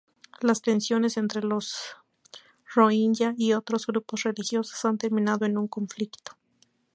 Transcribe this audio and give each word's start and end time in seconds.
Las 0.39 0.63
tensiones 0.63 1.15
entre 1.15 1.43
los 1.43 1.75
rohinyá 2.73 3.35
y 3.37 3.53
otros 3.53 3.85
grupos 3.85 4.23
religiosos 4.23 4.83
han 4.83 4.97
terminado 4.97 5.45
en 5.45 5.59
un 5.59 5.67
conflicto. 5.67 6.31